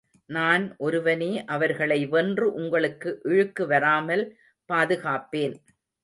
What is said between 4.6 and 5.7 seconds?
பாதுகாப்பேன்.